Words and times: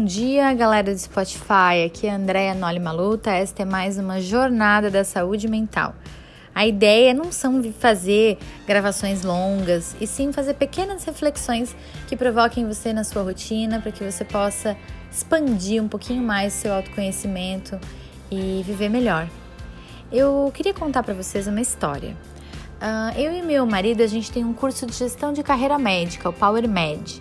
Bom 0.00 0.06
dia, 0.06 0.54
galera 0.54 0.94
do 0.94 0.98
Spotify. 0.98 1.84
Aqui 1.84 2.06
é 2.06 2.10
a 2.10 2.16
Andréia 2.16 2.54
Noli 2.54 2.80
Maluta. 2.80 3.32
Esta 3.32 3.64
é 3.64 3.66
mais 3.66 3.98
uma 3.98 4.18
jornada 4.18 4.90
da 4.90 5.04
saúde 5.04 5.46
mental. 5.46 5.94
A 6.54 6.66
ideia 6.66 7.12
não 7.12 7.30
são 7.30 7.62
fazer 7.74 8.38
gravações 8.66 9.22
longas, 9.22 9.94
e 10.00 10.06
sim 10.06 10.32
fazer 10.32 10.54
pequenas 10.54 11.04
reflexões 11.04 11.76
que 12.08 12.16
provoquem 12.16 12.66
você 12.66 12.94
na 12.94 13.04
sua 13.04 13.22
rotina 13.22 13.78
para 13.78 13.92
que 13.92 14.02
você 14.02 14.24
possa 14.24 14.74
expandir 15.12 15.82
um 15.82 15.86
pouquinho 15.86 16.22
mais 16.22 16.54
seu 16.54 16.72
autoconhecimento 16.72 17.78
e 18.30 18.62
viver 18.64 18.88
melhor. 18.88 19.28
Eu 20.10 20.50
queria 20.54 20.72
contar 20.72 21.02
para 21.02 21.12
vocês 21.12 21.46
uma 21.46 21.60
história. 21.60 22.16
Uh, 22.80 23.20
eu 23.20 23.34
e 23.34 23.42
meu 23.42 23.66
marido, 23.66 24.02
a 24.02 24.06
gente 24.06 24.32
tem 24.32 24.46
um 24.46 24.54
curso 24.54 24.86
de 24.86 24.94
gestão 24.94 25.30
de 25.30 25.42
carreira 25.42 25.78
médica, 25.78 26.26
o 26.26 26.32
Power 26.32 26.66
Med. 26.66 27.20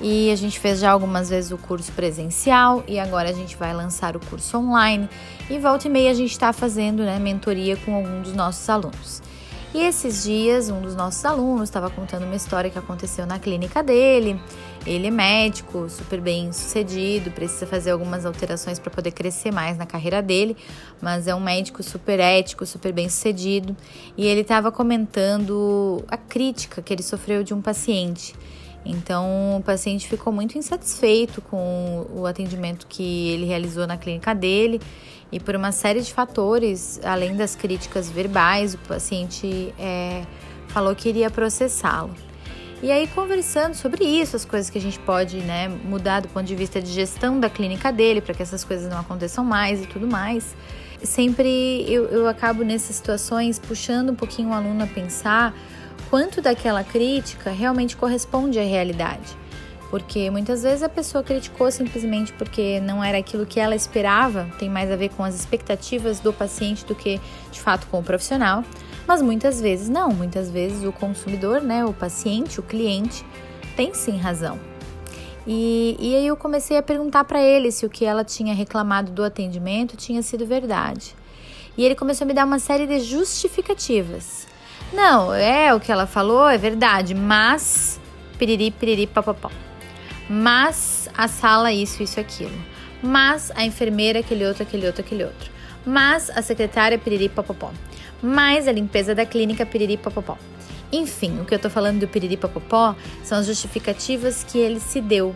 E 0.00 0.30
a 0.30 0.36
gente 0.36 0.60
fez 0.60 0.78
já 0.78 0.90
algumas 0.90 1.28
vezes 1.28 1.50
o 1.50 1.58
curso 1.58 1.90
presencial 1.92 2.84
e 2.86 2.98
agora 2.98 3.30
a 3.30 3.32
gente 3.32 3.56
vai 3.56 3.74
lançar 3.74 4.16
o 4.16 4.20
curso 4.20 4.58
online. 4.58 5.08
E 5.50 5.58
volta 5.58 5.88
e 5.88 5.90
meia 5.90 6.10
a 6.10 6.14
gente 6.14 6.30
está 6.30 6.52
fazendo 6.52 7.02
né, 7.02 7.18
mentoria 7.18 7.76
com 7.76 7.94
algum 7.94 8.22
dos 8.22 8.32
nossos 8.32 8.68
alunos. 8.68 9.22
E 9.74 9.82
esses 9.82 10.24
dias, 10.24 10.70
um 10.70 10.80
dos 10.80 10.94
nossos 10.94 11.22
alunos 11.24 11.64
estava 11.64 11.90
contando 11.90 12.24
uma 12.24 12.36
história 12.36 12.70
que 12.70 12.78
aconteceu 12.78 13.26
na 13.26 13.38
clínica 13.38 13.82
dele. 13.82 14.40
Ele 14.86 15.08
é 15.08 15.10
médico, 15.10 15.90
super 15.90 16.20
bem 16.20 16.50
sucedido, 16.52 17.30
precisa 17.30 17.66
fazer 17.66 17.90
algumas 17.90 18.24
alterações 18.24 18.78
para 18.78 18.90
poder 18.90 19.10
crescer 19.10 19.50
mais 19.50 19.76
na 19.76 19.84
carreira 19.84 20.22
dele, 20.22 20.56
mas 21.02 21.26
é 21.26 21.34
um 21.34 21.40
médico 21.40 21.82
super 21.82 22.18
ético, 22.18 22.64
super 22.64 22.92
bem 22.94 23.10
sucedido. 23.10 23.76
E 24.16 24.26
ele 24.26 24.40
estava 24.40 24.72
comentando 24.72 26.02
a 26.08 26.16
crítica 26.16 26.80
que 26.80 26.94
ele 26.94 27.02
sofreu 27.02 27.44
de 27.44 27.52
um 27.52 27.60
paciente. 27.60 28.34
Então, 28.84 29.56
o 29.58 29.62
paciente 29.62 30.08
ficou 30.08 30.32
muito 30.32 30.56
insatisfeito 30.56 31.42
com 31.42 32.06
o 32.14 32.26
atendimento 32.26 32.86
que 32.86 33.28
ele 33.30 33.44
realizou 33.44 33.86
na 33.86 33.96
clínica 33.96 34.34
dele 34.34 34.80
e 35.30 35.38
por 35.38 35.54
uma 35.54 35.72
série 35.72 36.00
de 36.00 36.12
fatores, 36.12 37.00
além 37.04 37.36
das 37.36 37.54
críticas 37.54 38.10
verbais, 38.10 38.74
o 38.74 38.78
paciente 38.78 39.74
é, 39.78 40.22
falou 40.68 40.94
que 40.94 41.08
iria 41.08 41.30
processá-lo. 41.30 42.14
E 42.80 42.92
aí, 42.92 43.08
conversando 43.08 43.74
sobre 43.74 44.04
isso, 44.04 44.36
as 44.36 44.44
coisas 44.44 44.70
que 44.70 44.78
a 44.78 44.80
gente 44.80 44.98
pode 45.00 45.38
né, 45.38 45.68
mudar 45.68 46.20
do 46.20 46.28
ponto 46.28 46.46
de 46.46 46.54
vista 46.54 46.80
de 46.80 46.90
gestão 46.92 47.38
da 47.38 47.50
clínica 47.50 47.92
dele, 47.92 48.20
para 48.20 48.32
que 48.32 48.42
essas 48.42 48.62
coisas 48.62 48.88
não 48.88 49.00
aconteçam 49.00 49.44
mais 49.44 49.82
e 49.82 49.86
tudo 49.86 50.06
mais, 50.06 50.54
sempre 51.02 51.84
eu, 51.92 52.04
eu 52.04 52.28
acabo 52.28 52.62
nessas 52.64 52.96
situações 52.96 53.58
puxando 53.58 54.10
um 54.10 54.14
pouquinho 54.14 54.50
o 54.50 54.52
aluno 54.52 54.84
a 54.84 54.86
pensar 54.86 55.54
quanto 56.10 56.40
daquela 56.40 56.82
crítica 56.82 57.50
realmente 57.50 57.96
corresponde 57.96 58.58
à 58.58 58.62
realidade. 58.62 59.36
Porque 59.90 60.30
muitas 60.30 60.62
vezes 60.62 60.82
a 60.82 60.88
pessoa 60.88 61.24
criticou 61.24 61.70
simplesmente 61.70 62.32
porque 62.34 62.78
não 62.80 63.02
era 63.02 63.18
aquilo 63.18 63.46
que 63.46 63.58
ela 63.58 63.74
esperava, 63.74 64.46
tem 64.58 64.68
mais 64.68 64.90
a 64.90 64.96
ver 64.96 65.08
com 65.10 65.24
as 65.24 65.34
expectativas 65.34 66.20
do 66.20 66.32
paciente 66.32 66.84
do 66.84 66.94
que 66.94 67.18
de 67.50 67.60
fato 67.60 67.86
com 67.86 68.00
o 68.00 68.02
profissional. 68.02 68.62
Mas 69.06 69.22
muitas 69.22 69.60
vezes 69.60 69.88
não, 69.88 70.10
muitas 70.10 70.50
vezes 70.50 70.84
o 70.84 70.92
consumidor, 70.92 71.62
né, 71.62 71.84
o 71.84 71.94
paciente, 71.94 72.60
o 72.60 72.62
cliente, 72.62 73.24
tem 73.74 73.94
sim 73.94 74.18
razão. 74.18 74.58
E, 75.46 75.96
e 75.98 76.14
aí 76.14 76.26
eu 76.26 76.36
comecei 76.36 76.76
a 76.76 76.82
perguntar 76.82 77.24
para 77.24 77.40
ele 77.40 77.72
se 77.72 77.86
o 77.86 77.88
que 77.88 78.04
ela 78.04 78.22
tinha 78.22 78.52
reclamado 78.52 79.10
do 79.10 79.24
atendimento 79.24 79.96
tinha 79.96 80.20
sido 80.20 80.44
verdade. 80.44 81.16
E 81.74 81.84
ele 81.84 81.94
começou 81.94 82.24
a 82.24 82.28
me 82.28 82.34
dar 82.34 82.44
uma 82.44 82.58
série 82.58 82.88
de 82.88 82.98
justificativas. 82.98 84.47
Não, 84.92 85.34
é 85.34 85.74
o 85.74 85.80
que 85.80 85.92
ela 85.92 86.06
falou, 86.06 86.48
é 86.48 86.56
verdade, 86.56 87.14
mas 87.14 88.00
piriri, 88.38 88.70
piriri, 88.70 89.06
papapá. 89.06 89.50
Mas 90.28 91.08
a 91.16 91.28
sala, 91.28 91.72
isso, 91.72 92.02
isso, 92.02 92.18
aquilo. 92.20 92.58
Mas 93.02 93.50
a 93.54 93.64
enfermeira, 93.64 94.20
aquele 94.20 94.46
outro, 94.46 94.62
aquele 94.62 94.86
outro, 94.86 95.02
aquele 95.02 95.24
outro. 95.24 95.50
Mas 95.84 96.30
a 96.30 96.42
secretária, 96.42 96.98
piriri, 96.98 97.28
papapó. 97.28 97.72
Mais 98.22 98.66
a 98.66 98.72
limpeza 98.72 99.14
da 99.14 99.24
clínica, 99.24 99.64
piriri, 99.64 99.96
papapó. 99.96 100.36
Enfim, 100.90 101.38
o 101.40 101.44
que 101.44 101.54
eu 101.54 101.58
tô 101.58 101.68
falando 101.68 102.00
do 102.00 102.08
piriri, 102.08 102.36
papapó 102.36 102.94
são 103.22 103.38
as 103.38 103.46
justificativas 103.46 104.44
que 104.44 104.58
ele 104.58 104.80
se 104.80 105.00
deu. 105.00 105.34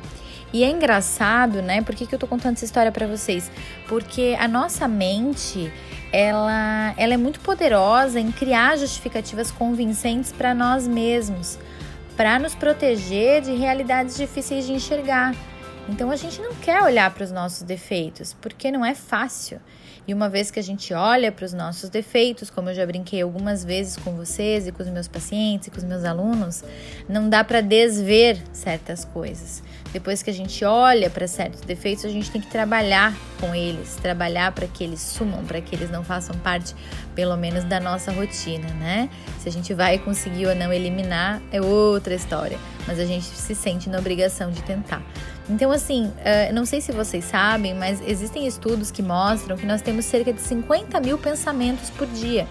E 0.53 0.65
é 0.65 0.71
engraçado, 0.71 1.63
né? 1.63 1.81
Por 1.81 1.95
que, 1.95 2.07
que 2.07 2.15
eu 2.15 2.19
tô 2.19 2.27
contando 2.27 2.57
essa 2.57 2.65
história 2.65 2.93
para 2.93 3.07
vocês? 3.07 3.51
Porque 3.89 4.37
a 4.39 4.47
nossa 4.47 4.87
mente, 4.87 5.73
ela, 6.13 6.93
ela 6.97 7.15
é 7.15 7.17
muito 7.17 7.41
poderosa 7.41 8.21
em 8.21 8.31
criar 8.31 8.77
justificativas 8.77 9.51
convincentes 9.51 10.31
para 10.31 10.55
nós 10.55 10.87
mesmos, 10.87 11.59
para 12.17 12.39
nos 12.39 12.55
proteger 12.55 13.41
de 13.41 13.53
realidades 13.55 14.17
difíceis 14.17 14.67
de 14.67 14.73
enxergar. 14.73 15.35
Então 15.89 16.11
a 16.11 16.17
gente 16.17 16.41
não 16.41 16.55
quer 16.55 16.83
olhar 16.83 17.11
para 17.13 17.25
os 17.25 17.33
nossos 17.33 17.63
defeitos, 17.63 18.37
porque 18.41 18.71
não 18.71 18.85
é 18.85 18.95
fácil. 18.95 19.59
E 20.07 20.13
uma 20.13 20.29
vez 20.29 20.51
que 20.51 20.59
a 20.59 20.63
gente 20.63 20.93
olha 20.93 21.31
para 21.31 21.45
os 21.45 21.53
nossos 21.53 21.89
defeitos, 21.89 22.51
como 22.51 22.71
eu 22.71 22.75
já 22.75 22.85
brinquei 22.85 23.23
algumas 23.23 23.65
vezes 23.65 23.97
com 23.97 24.17
vocês 24.17 24.67
e 24.67 24.73
com 24.73 24.83
os 24.83 24.89
meus 24.89 25.07
pacientes 25.07 25.69
e 25.69 25.71
com 25.71 25.79
os 25.79 25.85
meus 25.85 26.05
alunos, 26.05 26.65
não 27.09 27.29
dá 27.29 27.45
para 27.45 27.61
desver 27.61 28.43
certas 28.53 29.05
coisas. 29.05 29.63
Depois 29.93 30.23
que 30.23 30.31
a 30.31 30.33
gente 30.33 30.65
olha 30.65 31.09
para 31.09 31.29
certos 31.29 31.61
defeitos, 31.61 32.05
a 32.05 32.09
gente 32.09 32.31
tem 32.31 32.41
que 32.41 32.51
trabalhar 32.51 33.15
com 33.39 33.55
eles, 33.55 33.95
trabalhar 33.97 34.51
para 34.53 34.67
que 34.67 34.83
eles 34.83 35.01
sumam, 35.01 35.45
para 35.45 35.61
que 35.61 35.77
eles 35.77 35.91
não 35.91 36.03
façam 36.03 36.35
parte, 36.39 36.75
pelo 37.15 37.37
menos, 37.37 37.63
da 37.65 37.79
nossa 37.79 38.11
rotina, 38.11 38.69
né? 38.75 39.09
Se 39.39 39.49
a 39.49 39.53
gente 39.53 39.73
vai 39.75 39.99
conseguir 39.99 40.47
ou 40.47 40.55
não 40.55 40.73
eliminar 40.73 41.43
é 41.53 41.61
outra 41.61 42.15
história, 42.15 42.59
mas 42.87 42.99
a 42.99 43.05
gente 43.05 43.27
se 43.27 43.55
sente 43.55 43.89
na 43.89 43.99
obrigação 43.99 44.51
de 44.51 44.63
tentar. 44.63 45.03
Então, 45.53 45.71
assim, 45.71 46.07
uh, 46.07 46.55
não 46.55 46.65
sei 46.65 46.81
se 46.81 46.93
vocês 46.93 47.27
sabem, 47.27 47.75
mas 47.75 48.01
existem 48.09 48.47
estudos 48.47 48.91
que 48.91 49.03
mostram 49.03 49.55
que 49.55 49.67
nós 49.67 49.83
temos 49.83 50.07
cerca 50.07 50.33
de 50.33 50.41
50 50.41 50.99
mil 51.01 51.19
pensamentos 51.19 51.91
por 51.91 52.07
dia. 52.07 52.49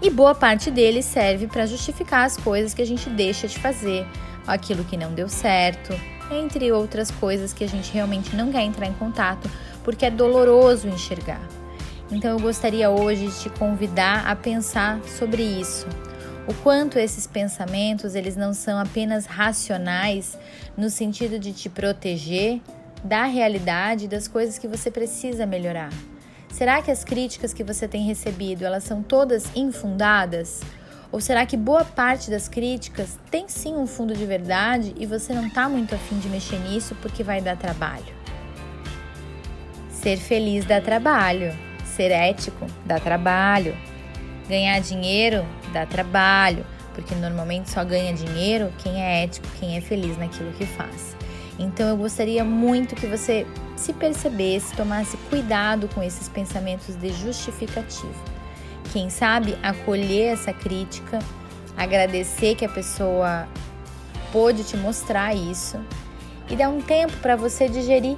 E 0.00 0.08
boa 0.08 0.34
parte 0.34 0.70
deles 0.70 1.04
serve 1.04 1.46
para 1.46 1.66
justificar 1.66 2.24
as 2.24 2.34
coisas 2.38 2.72
que 2.72 2.80
a 2.80 2.86
gente 2.86 3.10
deixa 3.10 3.46
de 3.46 3.58
fazer, 3.58 4.06
aquilo 4.46 4.82
que 4.82 4.96
não 4.96 5.12
deu 5.12 5.28
certo, 5.28 5.92
entre 6.30 6.72
outras 6.72 7.10
coisas 7.10 7.52
que 7.52 7.62
a 7.62 7.68
gente 7.68 7.92
realmente 7.92 8.34
não 8.34 8.50
quer 8.50 8.62
entrar 8.62 8.86
em 8.86 8.94
contato 8.94 9.50
porque 9.84 10.06
é 10.06 10.10
doloroso 10.10 10.88
enxergar. 10.88 11.40
Então 12.10 12.30
eu 12.30 12.40
gostaria 12.40 12.88
hoje 12.88 13.26
de 13.26 13.40
te 13.40 13.50
convidar 13.50 14.26
a 14.26 14.34
pensar 14.34 15.00
sobre 15.04 15.42
isso. 15.42 15.86
O 16.48 16.54
quanto 16.62 16.96
esses 16.96 17.26
pensamentos, 17.26 18.14
eles 18.14 18.36
não 18.36 18.54
são 18.54 18.78
apenas 18.78 19.26
racionais 19.26 20.38
no 20.76 20.88
sentido 20.88 21.40
de 21.40 21.52
te 21.52 21.68
proteger 21.68 22.60
da 23.02 23.24
realidade 23.24 24.06
das 24.06 24.28
coisas 24.28 24.56
que 24.56 24.68
você 24.68 24.88
precisa 24.88 25.44
melhorar. 25.44 25.90
Será 26.48 26.80
que 26.80 26.90
as 26.90 27.02
críticas 27.02 27.52
que 27.52 27.64
você 27.64 27.88
tem 27.88 28.04
recebido, 28.04 28.64
elas 28.64 28.84
são 28.84 29.02
todas 29.02 29.50
infundadas? 29.56 30.60
Ou 31.10 31.20
será 31.20 31.44
que 31.44 31.56
boa 31.56 31.84
parte 31.84 32.30
das 32.30 32.48
críticas 32.48 33.18
tem 33.28 33.48
sim 33.48 33.74
um 33.74 33.86
fundo 33.86 34.14
de 34.14 34.24
verdade 34.24 34.94
e 34.96 35.04
você 35.04 35.34
não 35.34 35.48
está 35.48 35.68
muito 35.68 35.96
afim 35.96 36.18
de 36.18 36.28
mexer 36.28 36.60
nisso 36.60 36.96
porque 37.02 37.24
vai 37.24 37.40
dar 37.40 37.56
trabalho? 37.56 38.14
Ser 39.90 40.16
feliz 40.16 40.64
dá 40.64 40.80
trabalho, 40.80 41.52
ser 41.84 42.12
ético 42.12 42.66
dá 42.84 43.00
trabalho, 43.00 43.76
ganhar 44.48 44.80
dinheiro 44.80 45.44
dá 45.72 45.86
trabalho, 45.86 46.64
porque 46.94 47.14
normalmente 47.14 47.70
só 47.70 47.84
ganha 47.84 48.12
dinheiro 48.12 48.72
quem 48.78 49.02
é 49.02 49.24
ético, 49.24 49.46
quem 49.58 49.76
é 49.76 49.80
feliz 49.80 50.16
naquilo 50.16 50.52
que 50.52 50.66
faz. 50.66 51.16
Então 51.58 51.88
eu 51.88 51.96
gostaria 51.96 52.44
muito 52.44 52.94
que 52.94 53.06
você 53.06 53.46
se 53.76 53.92
percebesse, 53.92 54.74
tomasse 54.74 55.16
cuidado 55.28 55.88
com 55.94 56.02
esses 56.02 56.28
pensamentos 56.28 56.96
de 56.96 57.12
justificativa 57.12 58.36
quem 58.96 59.10
sabe, 59.10 59.58
acolher 59.62 60.32
essa 60.32 60.54
crítica, 60.54 61.18
agradecer 61.76 62.54
que 62.54 62.64
a 62.64 62.68
pessoa 62.68 63.46
pôde 64.32 64.64
te 64.64 64.76
mostrar 64.76 65.34
isso 65.34 65.78
e 66.48 66.56
dar 66.56 66.70
um 66.70 66.80
tempo 66.80 67.12
para 67.18 67.36
você 67.36 67.68
digerir, 67.68 68.16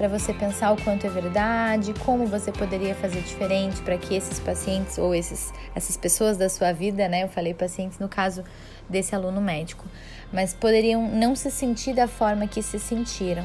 para 0.00 0.08
você 0.08 0.32
pensar 0.32 0.72
o 0.72 0.82
quanto 0.82 1.06
é 1.06 1.10
verdade, 1.10 1.92
como 2.06 2.24
você 2.24 2.50
poderia 2.50 2.94
fazer 2.94 3.20
diferente 3.20 3.82
para 3.82 3.98
que 3.98 4.14
esses 4.14 4.40
pacientes 4.40 4.96
ou 4.96 5.14
esses, 5.14 5.52
essas 5.74 5.94
pessoas 5.94 6.38
da 6.38 6.48
sua 6.48 6.72
vida, 6.72 7.06
né? 7.06 7.24
Eu 7.24 7.28
falei 7.28 7.52
pacientes 7.52 7.98
no 7.98 8.08
caso 8.08 8.42
desse 8.88 9.14
aluno 9.14 9.42
médico, 9.42 9.84
mas 10.32 10.54
poderiam 10.54 11.06
não 11.06 11.36
se 11.36 11.50
sentir 11.50 11.92
da 11.92 12.08
forma 12.08 12.46
que 12.46 12.62
se 12.62 12.78
sentiram. 12.78 13.44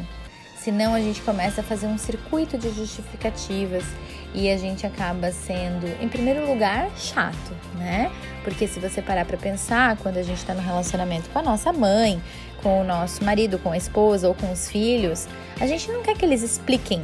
Senão 0.55 0.93
a 0.95 1.01
gente 1.01 1.21
começa 1.23 1.59
a 1.59 1.63
fazer 1.63 1.87
um 1.87 1.97
circuito 1.97 2.57
de 2.57 2.69
justificativas 2.71 3.83
e 4.33 4.49
a 4.49 4.55
gente 4.55 4.87
acaba 4.87 5.33
sendo, 5.33 5.85
em 6.01 6.07
primeiro 6.07 6.49
lugar, 6.49 6.89
chato, 6.97 7.53
né? 7.77 8.09
Porque 8.45 8.65
se 8.65 8.79
você 8.79 9.01
parar 9.01 9.25
para 9.25 9.35
pensar, 9.35 9.97
quando 9.97 10.17
a 10.17 10.23
gente 10.23 10.37
está 10.37 10.53
no 10.53 10.61
relacionamento 10.61 11.29
com 11.31 11.39
a 11.39 11.41
nossa 11.41 11.73
mãe, 11.73 12.21
com 12.65 12.81
o 12.81 12.83
nosso 12.83 13.23
marido, 13.23 13.59
com 13.59 13.71
a 13.71 13.77
esposa 13.77 14.27
ou 14.27 14.33
com 14.33 14.51
os 14.51 14.71
filhos, 14.71 15.27
a 15.61 15.67
gente 15.67 15.91
não 15.91 16.01
quer 16.01 16.17
que 16.17 16.25
eles 16.25 16.41
expliquem 16.41 16.99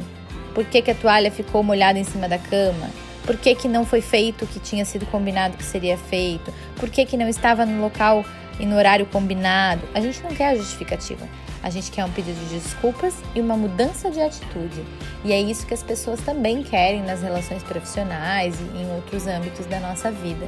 por 0.52 0.64
que, 0.64 0.82
que 0.82 0.90
a 0.90 0.94
toalha 0.94 1.30
ficou 1.30 1.62
molhada 1.62 2.00
em 2.00 2.02
cima 2.02 2.28
da 2.28 2.36
cama, 2.36 2.90
por 3.24 3.36
que, 3.36 3.54
que 3.54 3.68
não 3.68 3.86
foi 3.86 4.00
feito 4.00 4.44
o 4.44 4.48
que 4.48 4.58
tinha 4.58 4.84
sido 4.84 5.06
combinado 5.06 5.56
que 5.56 5.62
seria 5.62 5.96
feito, 5.96 6.52
por 6.74 6.90
que, 6.90 7.06
que 7.06 7.16
não 7.16 7.28
estava 7.28 7.64
no 7.64 7.80
local 7.80 8.24
e 8.58 8.66
no 8.66 8.76
horário 8.76 9.06
combinado, 9.06 9.82
a 9.94 10.00
gente 10.00 10.20
não 10.24 10.34
quer 10.34 10.48
a 10.48 10.56
justificativa. 10.56 11.28
A 11.62 11.70
gente 11.70 11.92
quer 11.92 12.04
um 12.04 12.10
pedido 12.10 12.40
de 12.48 12.58
desculpas 12.58 13.14
e 13.36 13.40
uma 13.40 13.56
mudança 13.56 14.10
de 14.10 14.20
atitude. 14.20 14.84
E 15.24 15.32
é 15.32 15.40
isso 15.40 15.64
que 15.64 15.72
as 15.72 15.82
pessoas 15.82 16.20
também 16.20 16.60
querem 16.60 17.02
nas 17.02 17.22
relações 17.22 17.62
profissionais 17.62 18.56
e 18.74 18.82
em 18.82 18.92
outros 18.96 19.28
âmbitos 19.28 19.64
da 19.66 19.78
nossa 19.78 20.10
vida. 20.10 20.44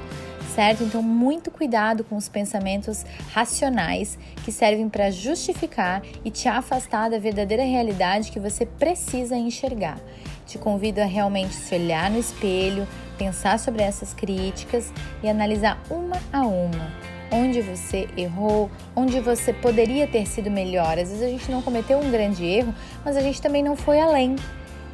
Certo? 0.54 0.84
Então, 0.84 1.02
muito 1.02 1.50
cuidado 1.50 2.04
com 2.04 2.16
os 2.16 2.28
pensamentos 2.28 3.04
racionais 3.32 4.16
que 4.44 4.52
servem 4.52 4.88
para 4.88 5.10
justificar 5.10 6.00
e 6.24 6.30
te 6.30 6.46
afastar 6.46 7.10
da 7.10 7.18
verdadeira 7.18 7.64
realidade 7.64 8.30
que 8.30 8.38
você 8.38 8.64
precisa 8.64 9.36
enxergar. 9.36 9.98
Te 10.46 10.56
convido 10.56 11.00
a 11.00 11.06
realmente 11.06 11.54
se 11.54 11.74
olhar 11.74 12.08
no 12.08 12.20
espelho, 12.20 12.86
pensar 13.18 13.58
sobre 13.58 13.82
essas 13.82 14.14
críticas 14.14 14.92
e 15.24 15.28
analisar 15.28 15.82
uma 15.90 16.20
a 16.32 16.46
uma 16.46 16.92
onde 17.32 17.60
você 17.60 18.08
errou, 18.16 18.70
onde 18.94 19.18
você 19.18 19.52
poderia 19.52 20.06
ter 20.06 20.24
sido 20.24 20.52
melhor. 20.52 20.98
Às 20.98 21.08
vezes 21.08 21.22
a 21.22 21.28
gente 21.28 21.50
não 21.50 21.62
cometeu 21.62 21.98
um 21.98 22.08
grande 22.08 22.44
erro, 22.44 22.72
mas 23.04 23.16
a 23.16 23.20
gente 23.20 23.42
também 23.42 23.60
não 23.60 23.74
foi 23.74 23.98
além. 23.98 24.36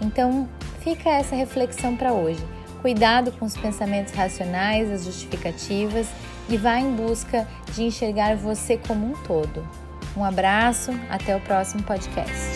Então, 0.00 0.48
fica 0.80 1.10
essa 1.10 1.36
reflexão 1.36 1.94
para 1.94 2.14
hoje. 2.14 2.42
Cuidado 2.80 3.30
com 3.32 3.44
os 3.44 3.56
pensamentos 3.56 4.12
racionais, 4.14 4.90
as 4.90 5.04
justificativas 5.04 6.08
e 6.48 6.56
vá 6.56 6.78
em 6.78 6.94
busca 6.94 7.46
de 7.74 7.84
enxergar 7.84 8.36
você 8.36 8.78
como 8.78 9.06
um 9.06 9.12
todo. 9.24 9.66
Um 10.16 10.24
abraço, 10.24 10.90
até 11.08 11.36
o 11.36 11.40
próximo 11.40 11.82
podcast. 11.82 12.49